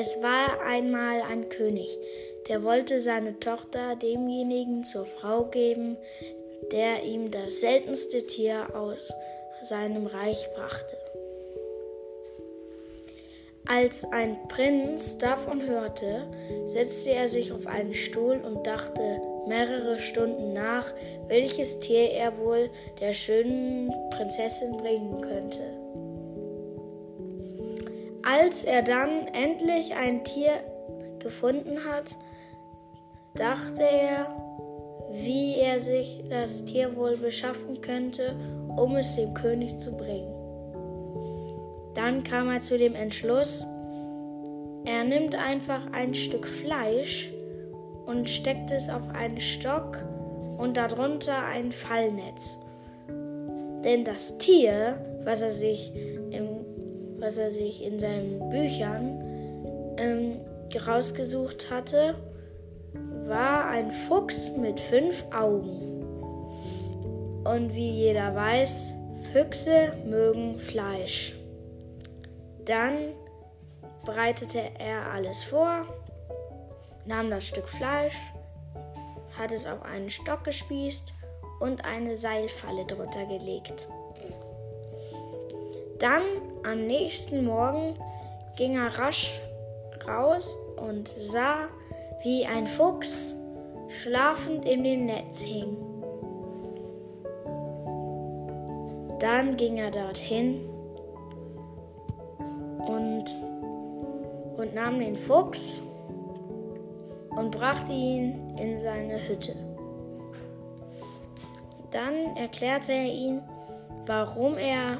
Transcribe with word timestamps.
Es 0.00 0.22
war 0.22 0.60
einmal 0.64 1.22
ein 1.22 1.48
König, 1.48 1.98
der 2.46 2.62
wollte 2.62 3.00
seine 3.00 3.40
Tochter 3.40 3.96
demjenigen 3.96 4.84
zur 4.84 5.06
Frau 5.06 5.46
geben, 5.46 5.96
der 6.70 7.02
ihm 7.02 7.32
das 7.32 7.58
seltenste 7.58 8.24
Tier 8.24 8.76
aus 8.76 9.12
seinem 9.64 10.06
Reich 10.06 10.48
brachte. 10.54 10.96
Als 13.66 14.04
ein 14.12 14.36
Prinz 14.46 15.18
davon 15.18 15.66
hörte, 15.66 16.28
setzte 16.66 17.10
er 17.10 17.26
sich 17.26 17.50
auf 17.50 17.66
einen 17.66 17.92
Stuhl 17.92 18.36
und 18.36 18.68
dachte 18.68 19.20
mehrere 19.48 19.98
Stunden 19.98 20.52
nach, 20.52 20.94
welches 21.26 21.80
Tier 21.80 22.12
er 22.12 22.38
wohl 22.38 22.70
der 23.00 23.12
schönen 23.12 23.92
Prinzessin 24.10 24.76
bringen 24.76 25.20
könnte. 25.22 25.77
Als 28.40 28.62
er 28.62 28.82
dann 28.82 29.26
endlich 29.32 29.94
ein 29.94 30.22
Tier 30.22 30.52
gefunden 31.18 31.84
hat, 31.84 32.16
dachte 33.34 33.82
er, 33.82 34.28
wie 35.10 35.56
er 35.56 35.80
sich 35.80 36.22
das 36.28 36.64
Tier 36.64 36.94
wohl 36.96 37.16
beschaffen 37.16 37.80
könnte, 37.80 38.36
um 38.76 38.94
es 38.96 39.16
dem 39.16 39.34
König 39.34 39.78
zu 39.78 39.96
bringen. 39.96 40.32
Dann 41.94 42.22
kam 42.22 42.48
er 42.48 42.60
zu 42.60 42.78
dem 42.78 42.94
Entschluss, 42.94 43.66
er 44.84 45.04
nimmt 45.04 45.34
einfach 45.34 45.90
ein 45.92 46.14
Stück 46.14 46.46
Fleisch 46.46 47.32
und 48.06 48.30
steckt 48.30 48.70
es 48.70 48.88
auf 48.88 49.08
einen 49.14 49.40
Stock 49.40 50.04
und 50.58 50.76
darunter 50.76 51.44
ein 51.44 51.72
Fallnetz. 51.72 52.58
Denn 53.84 54.04
das 54.04 54.38
Tier, 54.38 55.20
was 55.24 55.42
er 55.42 55.50
sich 55.50 55.92
im 56.30 56.68
was 57.18 57.38
er 57.38 57.50
sich 57.50 57.84
in 57.84 57.98
seinen 57.98 58.48
Büchern 58.50 59.94
ähm, 59.98 60.40
rausgesucht 60.86 61.70
hatte, 61.70 62.14
war 63.26 63.68
ein 63.68 63.92
Fuchs 63.92 64.52
mit 64.56 64.80
fünf 64.80 65.24
Augen. 65.34 66.04
Und 67.44 67.74
wie 67.74 67.90
jeder 67.90 68.34
weiß, 68.34 68.92
Füchse 69.32 69.92
mögen 70.06 70.58
Fleisch. 70.58 71.34
Dann 72.64 73.14
bereitete 74.04 74.60
er 74.78 75.12
alles 75.12 75.42
vor, 75.42 75.86
nahm 77.04 77.30
das 77.30 77.46
Stück 77.46 77.68
Fleisch, 77.68 78.16
hat 79.36 79.52
es 79.52 79.66
auf 79.66 79.82
einen 79.82 80.10
Stock 80.10 80.44
gespießt 80.44 81.12
und 81.60 81.84
eine 81.84 82.16
Seilfalle 82.16 82.84
drunter 82.86 83.26
gelegt. 83.26 83.88
Dann 85.98 86.22
am 86.64 86.86
nächsten 86.86 87.44
Morgen 87.44 87.94
ging 88.56 88.76
er 88.76 88.98
rasch 88.98 89.40
raus 90.06 90.56
und 90.76 91.08
sah, 91.08 91.68
wie 92.22 92.46
ein 92.46 92.66
Fuchs 92.66 93.34
schlafend 93.88 94.64
in 94.64 94.84
dem 94.84 95.06
Netz 95.06 95.42
hing. 95.42 95.76
Dann 99.18 99.56
ging 99.56 99.78
er 99.78 99.90
dorthin 99.90 100.68
und, 102.86 103.24
und 104.56 104.74
nahm 104.74 105.00
den 105.00 105.16
Fuchs 105.16 105.82
und 107.30 107.50
brachte 107.50 107.92
ihn 107.92 108.56
in 108.56 108.78
seine 108.78 109.28
Hütte. 109.28 109.54
Dann 111.90 112.36
erklärte 112.36 112.92
er 112.92 113.06
ihm, 113.06 113.42
warum 114.06 114.56
er 114.56 114.98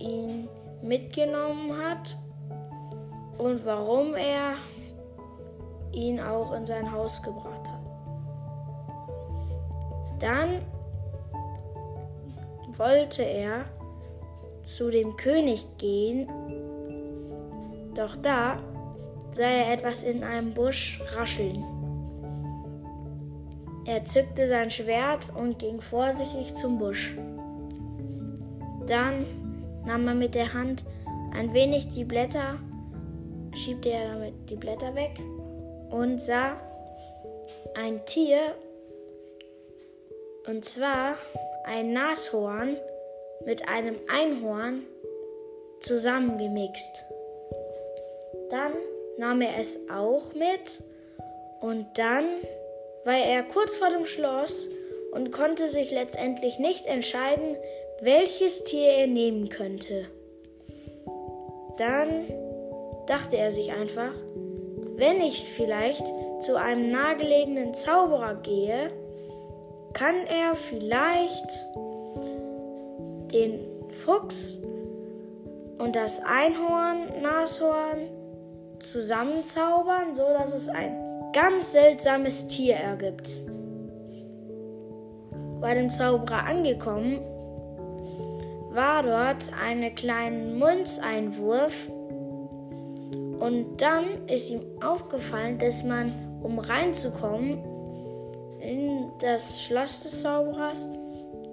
ihn 0.00 0.48
mitgenommen 0.82 1.76
hat 1.76 2.16
und 3.38 3.64
warum 3.64 4.14
er 4.14 4.54
ihn 5.92 6.20
auch 6.20 6.52
in 6.52 6.66
sein 6.66 6.90
Haus 6.92 7.22
gebracht 7.22 7.66
hat. 7.66 7.78
Dann 10.20 10.60
wollte 12.76 13.22
er 13.22 13.64
zu 14.62 14.90
dem 14.90 15.16
König 15.16 15.66
gehen, 15.78 16.28
doch 17.94 18.16
da 18.16 18.58
sah 19.30 19.42
er 19.42 19.72
etwas 19.72 20.04
in 20.04 20.22
einem 20.22 20.52
Busch 20.52 21.00
rascheln. 21.16 21.64
Er 23.84 24.04
zückte 24.04 24.46
sein 24.46 24.70
Schwert 24.70 25.30
und 25.34 25.58
ging 25.58 25.80
vorsichtig 25.80 26.54
zum 26.54 26.78
Busch. 26.78 27.16
Dann 28.86 29.24
nahm 29.88 30.06
er 30.06 30.14
mit 30.14 30.34
der 30.34 30.52
Hand 30.52 30.84
ein 31.34 31.54
wenig 31.54 31.88
die 31.88 32.04
Blätter, 32.04 32.58
schiebte 33.54 33.88
er 33.88 34.12
damit 34.12 34.34
die 34.50 34.56
Blätter 34.56 34.94
weg 34.94 35.12
und 35.90 36.20
sah 36.20 36.60
ein 37.74 38.04
Tier, 38.04 38.38
und 40.46 40.66
zwar 40.66 41.16
ein 41.64 41.94
Nashorn 41.94 42.76
mit 43.46 43.66
einem 43.66 43.96
Einhorn 44.12 44.82
zusammengemixt. 45.80 47.06
Dann 48.50 48.72
nahm 49.16 49.40
er 49.40 49.58
es 49.58 49.88
auch 49.90 50.34
mit 50.34 50.82
und 51.62 51.86
dann 51.96 52.26
war 53.04 53.16
er 53.16 53.42
kurz 53.42 53.78
vor 53.78 53.88
dem 53.88 54.04
Schloss 54.04 54.68
und 55.12 55.32
konnte 55.32 55.70
sich 55.70 55.90
letztendlich 55.92 56.58
nicht 56.58 56.84
entscheiden, 56.84 57.56
welches 58.00 58.64
Tier 58.64 58.90
er 58.90 59.06
nehmen 59.06 59.48
könnte. 59.48 60.06
Dann 61.76 62.26
dachte 63.06 63.36
er 63.36 63.50
sich 63.50 63.72
einfach, 63.72 64.12
wenn 64.96 65.20
ich 65.20 65.44
vielleicht 65.44 66.06
zu 66.40 66.56
einem 66.56 66.90
nahegelegenen 66.90 67.74
Zauberer 67.74 68.36
gehe, 68.36 68.90
kann 69.92 70.14
er 70.26 70.54
vielleicht 70.54 71.48
den 73.32 73.60
Fuchs 74.04 74.58
und 75.78 75.96
das 75.96 76.20
Einhorn, 76.24 77.20
Nashorn 77.22 78.08
zusammenzaubern, 78.80 80.14
so 80.14 80.24
dass 80.36 80.52
es 80.52 80.68
ein 80.68 80.96
ganz 81.32 81.72
seltsames 81.72 82.48
Tier 82.48 82.76
ergibt. 82.76 83.38
Bei 85.60 85.74
dem 85.74 85.90
Zauberer 85.90 86.44
angekommen, 86.44 87.20
war 88.78 89.02
dort 89.02 89.50
einen 89.60 89.92
kleinen 89.92 90.56
Münzeinwurf 90.56 91.88
und 93.40 93.76
dann 93.78 94.04
ist 94.28 94.50
ihm 94.50 94.60
aufgefallen, 94.80 95.58
dass 95.58 95.82
man, 95.82 96.12
um 96.44 96.60
reinzukommen 96.60 97.58
in 98.60 99.10
das 99.20 99.64
Schloss 99.64 100.04
des 100.04 100.22
Zauberers, 100.22 100.88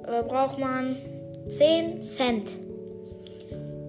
äh, 0.05 0.21
braucht 0.21 0.59
man 0.59 0.97
10 1.47 2.03
Cent. 2.03 2.59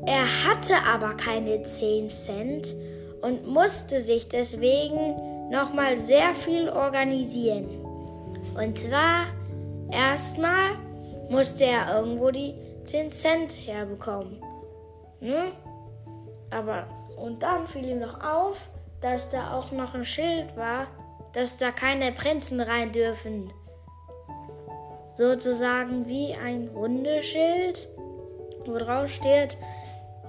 Er 0.06 0.24
hatte 0.46 0.72
aber 0.90 1.12
keine 1.12 1.62
10 1.62 2.08
Cent 2.08 2.74
und 3.20 3.46
musste 3.46 4.00
sich 4.00 4.28
deswegen 4.28 5.50
nochmal 5.50 5.98
sehr 5.98 6.32
viel 6.32 6.70
organisieren. 6.70 7.68
Und 8.58 8.78
zwar 8.78 9.26
erstmal 9.90 10.70
musste 11.28 11.66
er 11.66 11.98
irgendwo 11.98 12.30
die 12.30 12.65
10 12.86 13.10
Cent 13.10 13.66
herbekommen. 13.66 14.42
Ne? 15.20 15.52
Aber 16.50 16.86
und 17.16 17.42
dann 17.42 17.66
fiel 17.66 17.88
ihm 17.88 18.00
noch 18.00 18.22
auf, 18.22 18.68
dass 19.00 19.30
da 19.30 19.54
auch 19.54 19.72
noch 19.72 19.94
ein 19.94 20.04
Schild 20.04 20.56
war, 20.56 20.86
dass 21.32 21.56
da 21.56 21.70
keine 21.70 22.12
Prinzen 22.12 22.60
rein 22.60 22.92
dürfen. 22.92 23.52
Sozusagen 25.14 26.06
wie 26.06 26.34
ein 26.34 26.70
Hundeschild, 26.74 27.88
wo 28.66 28.76
drauf 28.78 29.08
steht, 29.08 29.56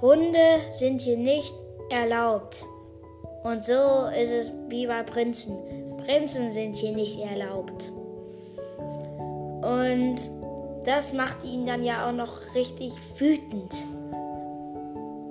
Hunde 0.02 0.60
sind 0.72 1.02
hier 1.02 1.18
nicht 1.18 1.54
erlaubt. 1.90 2.66
Und 3.44 3.64
so 3.64 4.08
ist 4.22 4.32
es 4.32 4.54
wie 4.70 4.88
bei 4.88 5.04
Prinzen. 5.04 5.58
Prinzen 5.98 6.50
sind 6.50 6.76
hier 6.76 6.92
nicht 6.92 7.20
erlaubt. 7.20 7.92
Und 9.62 10.30
das 10.88 11.12
macht 11.12 11.44
ihn 11.44 11.66
dann 11.66 11.84
ja 11.84 12.08
auch 12.08 12.14
noch 12.14 12.56
richtig 12.56 12.94
wütend. 13.20 13.76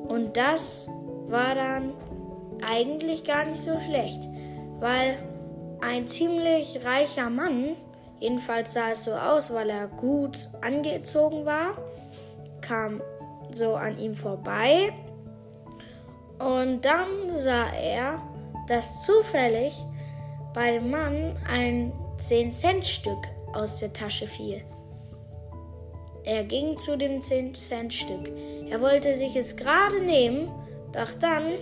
Und 0.07 0.37
das 0.37 0.89
war 1.29 1.55
dann 1.55 1.95
eigentlich 2.63 3.25
gar 3.25 3.45
nicht 3.47 3.61
so 3.61 3.79
schlecht, 3.79 4.29
weil 4.81 5.17
ein 5.81 6.07
ziemlich 6.07 6.85
reicher 6.85 7.31
Mann, 7.31 7.75
jedenfalls 8.21 8.75
sah 8.75 8.91
es 8.91 9.05
so 9.05 9.13
aus, 9.13 9.53
weil 9.53 9.71
er 9.71 9.89
gut 9.89 10.49
angezogen 10.61 11.47
war, 11.47 11.77
kam 12.61 13.01
so 13.51 13.75
an 13.75 13.99
ihm 13.99 14.15
vorbei 14.15 14.93
und 16.39 16.85
dann 16.85 17.31
sah 17.31 17.73
er, 17.73 18.21
dass 18.67 19.07
zufällig 19.07 19.75
bei 20.53 20.73
dem 20.73 20.91
Mann 20.91 21.37
ein 21.51 21.93
10-Cent-Stück 22.19 23.29
aus 23.55 23.79
der 23.79 23.93
Tasche 23.93 24.27
fiel. 24.27 24.63
Er 26.27 26.43
ging 26.43 26.77
zu 26.77 26.99
dem 26.99 27.21
10-Cent-Stück. 27.21 28.33
Er 28.69 28.81
wollte 28.81 29.15
sich 29.15 29.37
es 29.37 29.57
gerade 29.57 30.03
nehmen, 30.03 30.49
doch 30.93 31.13
dann 31.21 31.53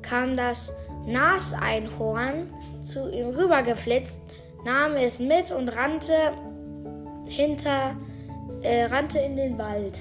kam 0.00 0.36
das 0.36 0.72
Naseinhorn 1.06 2.52
zu 2.84 3.10
ihm 3.10 3.30
rübergeflitzt, 3.30 4.22
nahm 4.64 4.94
es 4.94 5.18
mit 5.18 5.50
und 5.50 5.68
rannte 5.68 6.14
hinter, 7.26 7.96
äh, 8.62 8.84
rannte 8.84 9.18
in 9.18 9.34
den 9.34 9.58
Wald. 9.58 9.98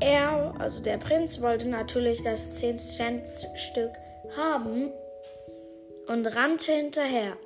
Er, 0.00 0.54
also 0.58 0.82
der 0.82 0.98
Prinz, 0.98 1.40
wollte 1.40 1.68
natürlich 1.68 2.22
das 2.22 2.60
10-Cent-Stück 2.60 3.92
haben 4.36 4.90
und 6.08 6.26
rannte 6.34 6.72
hinterher. 6.72 7.36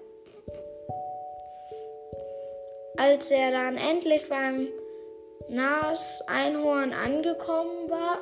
Als 2.99 3.31
er 3.31 3.53
dann 3.53 3.77
endlich 3.77 4.29
beim 4.29 4.69
Nas-Einhorn 5.49 6.93
angekommen 6.93 7.89
war, 7.89 8.19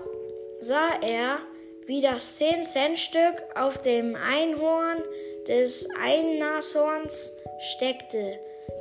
sah 0.60 0.90
er, 1.00 1.38
wie 1.86 2.02
das 2.02 2.38
10-Cent-Stück 2.40 3.42
auf 3.54 3.80
dem 3.80 4.16
Einhorn 4.16 5.02
des 5.48 5.88
Einnashorns 5.98 7.32
steckte. 7.58 8.38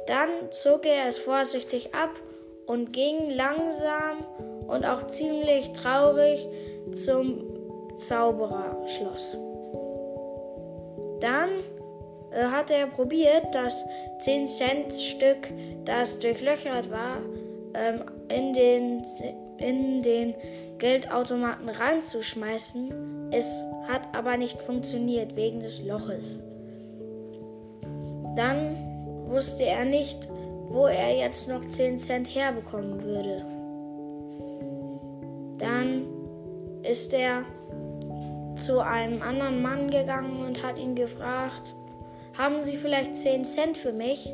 Dann 0.08 0.52
zog 0.52 0.86
er 0.86 1.08
es 1.08 1.18
vorsichtig 1.18 1.96
ab 1.96 2.12
und 2.66 2.92
ging 2.92 3.30
langsam 3.30 4.26
und 4.68 4.86
auch 4.86 5.08
ziemlich 5.08 5.72
traurig 5.72 6.48
zum 6.92 7.96
Zaubererschloss. 7.96 9.38
Dann 11.22 11.50
äh, 12.36 12.46
hat 12.46 12.72
er 12.72 12.88
probiert, 12.88 13.54
das 13.54 13.86
10-Cent-Stück, 14.20 15.54
das 15.86 16.20
durchlöchert 16.20 16.92
war, 16.92 17.18
ähm, 17.74 18.02
in, 18.30 18.54
den, 18.54 19.06
in 19.58 20.02
den 20.02 20.34
Geldautomaten 20.78 21.70
reinzuschmeißen. 21.70 23.32
Es 23.32 23.64
hat 23.88 24.16
aber 24.16 24.38
nicht 24.38 24.60
funktioniert 24.62 25.36
wegen 25.36 25.62
des 25.62 25.84
Loches. 25.84 26.40
Dann 28.36 28.76
wusste 29.28 29.64
er 29.64 29.86
nicht, 29.86 30.28
wo 30.70 30.88
er 30.88 31.16
jetzt 31.18 31.48
noch 31.48 31.68
10 31.68 31.98
Cent 31.98 32.36
herbekommen 32.36 33.02
würde. 33.02 33.46
Dann 35.58 36.06
ist 36.84 37.14
er 37.14 37.46
zu 38.56 38.80
einem 38.80 39.22
anderen 39.22 39.62
Mann 39.62 39.90
gegangen 39.90 40.46
und 40.46 40.64
hat 40.64 40.78
ihn 40.78 40.96
gefragt, 40.96 41.76
haben 42.38 42.62
Sie 42.62 42.78
vielleicht 42.78 43.16
10 43.16 43.46
Cent 43.46 43.78
für 43.78 43.94
mich? 43.94 44.34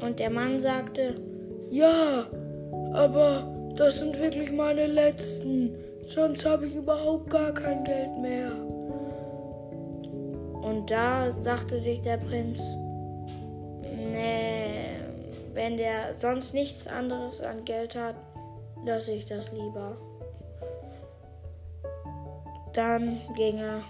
Und 0.00 0.18
der 0.18 0.30
Mann 0.30 0.58
sagte, 0.58 1.14
ja, 1.70 2.26
aber 2.92 3.72
das 3.76 4.00
sind 4.00 4.18
wirklich 4.20 4.50
meine 4.52 4.86
letzten, 4.86 5.76
sonst 6.06 6.44
habe 6.44 6.66
ich 6.66 6.74
überhaupt 6.74 7.30
gar 7.30 7.52
kein 7.52 7.84
Geld 7.84 8.18
mehr. 8.20 8.52
Und 10.62 10.90
da 10.90 11.30
dachte 11.30 11.78
sich 11.78 12.00
der 12.00 12.16
Prinz, 12.16 12.76
nee, 14.12 14.96
wenn 15.52 15.76
der 15.76 16.14
sonst 16.14 16.54
nichts 16.54 16.86
anderes 16.86 17.40
an 17.40 17.64
Geld 17.64 17.94
hat, 17.94 18.16
lasse 18.84 19.12
ich 19.12 19.26
das 19.26 19.52
lieber. 19.52 19.96
Dann 22.72 23.20
ging 23.36 23.58
er 23.58 23.82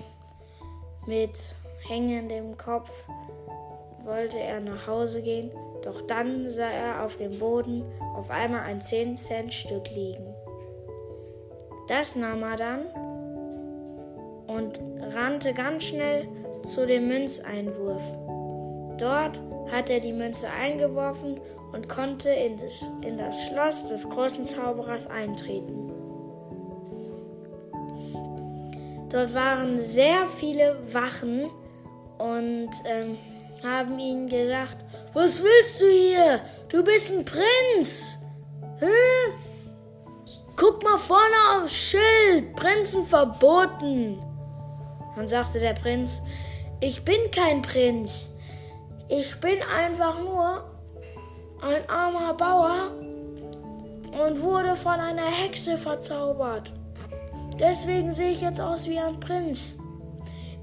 mit 1.06 1.54
hängendem 1.88 2.56
Kopf, 2.56 2.90
wollte 4.05 4.38
er 4.38 4.61
nach 4.61 4.87
Hause 4.87 5.23
gehen, 5.23 5.50
doch 5.82 6.02
dann 6.02 6.49
sah 6.49 6.69
er 6.69 7.05
auf 7.05 7.17
dem 7.17 7.38
Boden 7.38 7.84
auf 8.14 8.31
einmal 8.31 8.62
ein 8.62 8.81
10-Cent-Stück 8.81 9.90
liegen. 9.90 10.34
Das 11.88 12.17
nahm 12.17 12.43
er 12.43 12.56
dann 12.56 12.87
und 14.46 14.81
rannte 15.14 15.52
ganz 15.52 15.84
schnell 15.84 16.29
zu 16.64 16.87
dem 16.87 17.08
Münzeinwurf. 17.08 18.02
Dort 18.99 19.43
hat 19.70 19.90
er 19.90 20.00
die 20.00 20.12
Münze 20.12 20.49
eingeworfen 20.50 21.40
und 21.73 21.88
konnte 21.88 22.31
in 22.31 22.56
das, 22.58 22.88
in 23.02 23.19
das 23.19 23.46
Schloss 23.46 23.88
des 23.88 24.08
großen 24.08 24.44
Zauberers 24.44 25.06
eintreten. 25.06 25.90
Dort 29.08 29.34
waren 29.34 29.79
sehr 29.79 30.26
viele 30.26 30.76
Wachen 30.93 31.50
und 32.22 32.70
ähm, 32.84 33.19
haben 33.64 33.98
ihnen 33.98 34.28
gesagt, 34.28 34.84
was 35.12 35.42
willst 35.42 35.80
du 35.80 35.86
hier? 35.86 36.40
Du 36.69 36.82
bist 36.84 37.10
ein 37.10 37.24
Prinz. 37.24 38.19
Hä? 38.78 38.86
Guck 40.56 40.82
mal 40.84 40.98
vorne 40.98 41.34
aufs 41.56 41.74
Schild, 41.74 42.54
Prinzen 42.54 43.04
verboten. 43.04 44.22
Dann 45.16 45.26
sagte 45.26 45.58
der 45.58 45.74
Prinz, 45.74 46.22
ich 46.80 47.04
bin 47.04 47.30
kein 47.30 47.62
Prinz. 47.62 48.36
Ich 49.08 49.38
bin 49.40 49.58
einfach 49.62 50.19
nur 50.20 50.64
ein 51.60 51.88
armer 51.88 52.34
Bauer 52.34 52.92
und 54.24 54.40
wurde 54.40 54.76
von 54.76 55.00
einer 55.00 55.26
Hexe 55.26 55.76
verzaubert. 55.76 56.72
Deswegen 57.58 58.10
sehe 58.12 58.30
ich 58.30 58.40
jetzt 58.40 58.60
aus 58.60 58.88
wie 58.88 58.98
ein 58.98 59.19
Prinz. 59.20 59.76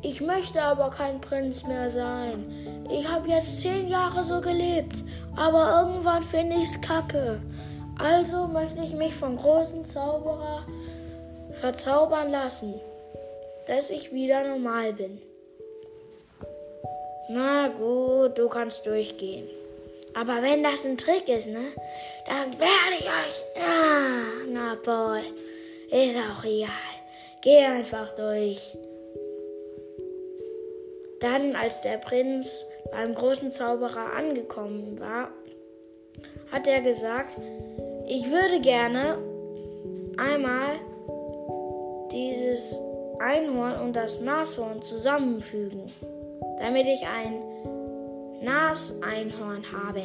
Ich 0.01 0.21
möchte 0.21 0.61
aber 0.61 0.89
kein 0.89 1.19
Prinz 1.19 1.63
mehr 1.63 1.89
sein. 1.89 2.45
Ich 2.89 3.07
habe 3.07 3.27
jetzt 3.29 3.61
zehn 3.61 3.89
Jahre 3.89 4.23
so 4.23 4.39
gelebt, 4.39 5.03
aber 5.35 5.81
irgendwann 5.81 6.23
finde 6.23 6.55
ich 6.55 6.69
es 6.69 6.81
kacke. 6.81 7.41
Also 7.97 8.47
möchte 8.47 8.81
ich 8.81 8.93
mich 8.93 9.13
vom 9.13 9.35
großen 9.35 9.85
Zauberer 9.85 10.65
verzaubern 11.51 12.31
lassen, 12.31 12.75
dass 13.67 13.89
ich 13.89 14.13
wieder 14.13 14.47
normal 14.47 14.93
bin. 14.93 15.21
Na 17.29 17.67
gut, 17.67 18.37
du 18.37 18.47
kannst 18.47 18.85
durchgehen. 18.85 19.47
Aber 20.15 20.41
wenn 20.41 20.63
das 20.63 20.85
ein 20.85 20.97
Trick 20.97 21.27
ist, 21.27 21.47
ne, 21.47 21.65
dann 22.25 22.53
werde 22.59 22.95
ich 22.97 23.05
euch. 23.05 23.43
Ah, 23.61 24.47
na 24.47 24.75
Paul. 24.83 25.21
Ist 25.91 26.17
auch 26.17 26.43
egal. 26.43 26.69
Geh 27.41 27.63
einfach 27.65 28.15
durch. 28.15 28.75
Dann, 31.19 31.55
als 31.55 31.81
der 31.81 31.97
Prinz 31.97 32.65
beim 32.91 33.13
großen 33.13 33.51
Zauberer 33.51 34.13
angekommen 34.13 34.99
war, 34.99 35.29
hat 36.51 36.67
er 36.67 36.81
gesagt, 36.81 37.37
ich 38.07 38.29
würde 38.31 38.61
gerne 38.61 39.17
einmal 40.17 40.79
dieses 42.11 42.79
Einhorn 43.19 43.79
und 43.81 43.95
das 43.95 44.21
Nashorn 44.21 44.81
zusammenfügen, 44.81 45.83
damit 46.57 46.87
ich 46.87 47.05
ein 47.05 47.41
Naseinhorn 48.41 49.63
habe. 49.71 50.03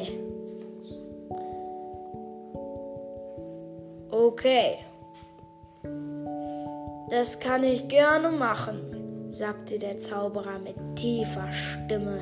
Okay. 4.11 4.77
Das 7.09 7.39
kann 7.39 7.63
ich 7.63 7.87
gerne 7.87 8.31
machen, 8.31 8.94
sagte 9.35 9.77
der 9.77 9.99
Zauberer 9.99 10.59
mit 10.59 10.75
tiefer 10.95 11.51
Stimme. 11.51 12.19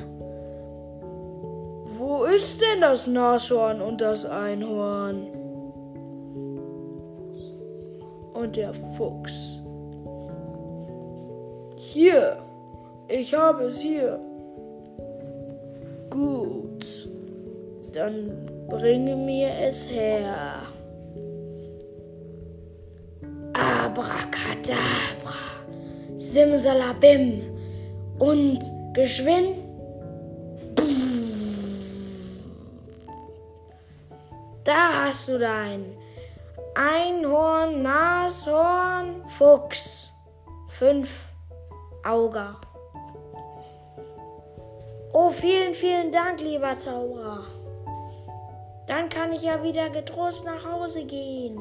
Wo 1.96 2.24
ist 2.24 2.60
denn 2.60 2.80
das 2.80 3.06
Nashorn 3.06 3.80
und 3.80 4.00
das 4.00 4.26
Einhorn? 4.26 5.28
Und 8.32 8.56
der 8.56 8.74
Fuchs. 8.74 9.60
Hier, 11.76 12.38
ich 13.06 13.32
habe 13.32 13.66
es 13.66 13.78
hier. 13.78 14.18
Gut, 16.10 17.08
dann 17.92 18.44
bringe 18.68 19.14
mir 19.14 19.50
es 19.68 19.88
her. 19.88 20.62
Abracadabra, 23.52 25.43
Simsalabim 26.34 27.42
und 28.18 28.58
geschwind. 28.92 29.56
Da 34.64 35.04
hast 35.04 35.28
du 35.28 35.38
dein 35.38 35.96
Einhorn, 36.74 37.82
Nashorn, 37.82 39.22
Fuchs. 39.28 40.10
Fünf 40.70 41.28
Auger. 42.04 42.56
Oh, 45.12 45.30
vielen, 45.30 45.72
vielen 45.72 46.10
Dank, 46.10 46.40
lieber 46.40 46.76
Zauberer. 46.76 47.44
Dann 48.88 49.08
kann 49.08 49.32
ich 49.32 49.42
ja 49.42 49.62
wieder 49.62 49.88
getrost 49.88 50.44
nach 50.44 50.68
Hause 50.68 51.04
gehen 51.04 51.60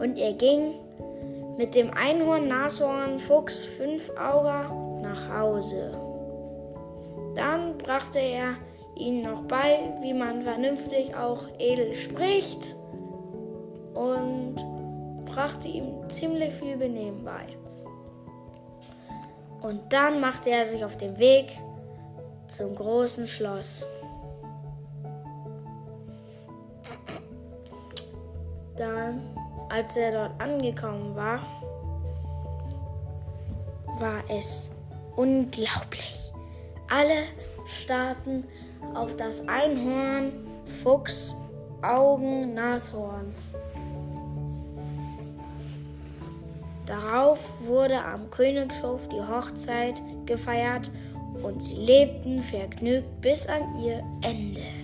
und 0.00 0.18
er 0.18 0.32
ging 0.32 0.89
mit 1.60 1.74
dem 1.74 1.92
Einhorn, 1.92 2.48
Nashorn, 2.48 3.18
Fuchs, 3.18 3.66
Fünfauger 3.66 4.74
nach 5.02 5.28
Hause. 5.28 5.92
Dann 7.34 7.76
brachte 7.76 8.18
er 8.18 8.54
ihnen 8.96 9.20
noch 9.20 9.42
bei, 9.42 9.92
wie 10.00 10.14
man 10.14 10.40
vernünftig 10.40 11.14
auch 11.14 11.46
edel 11.58 11.94
spricht 11.94 12.74
und 13.92 14.54
brachte 15.26 15.68
ihm 15.68 16.08
ziemlich 16.08 16.54
viel 16.54 16.78
Benehmen 16.78 17.24
bei. 17.24 17.44
Und 19.60 19.92
dann 19.92 20.18
machte 20.18 20.48
er 20.48 20.64
sich 20.64 20.82
auf 20.82 20.96
den 20.96 21.18
Weg 21.18 21.60
zum 22.46 22.74
großen 22.74 23.26
Schloss. 23.26 23.86
Als 29.70 29.96
er 29.96 30.12
dort 30.12 30.40
angekommen 30.40 31.14
war, 31.14 31.40
war 33.98 34.22
es 34.28 34.70
unglaublich. 35.16 36.32
Alle 36.88 37.22
starrten 37.66 38.44
auf 38.94 39.16
das 39.16 39.46
Einhorn, 39.46 40.32
Fuchs, 40.82 41.36
Augen, 41.82 42.54
Nashorn. 42.54 43.32
Darauf 46.86 47.38
wurde 47.64 48.02
am 48.02 48.28
Königshof 48.30 49.06
die 49.08 49.20
Hochzeit 49.20 50.02
gefeiert 50.26 50.90
und 51.42 51.62
sie 51.62 51.76
lebten 51.76 52.40
vergnügt 52.40 53.20
bis 53.20 53.46
an 53.46 53.80
ihr 53.80 54.02
Ende. 54.22 54.79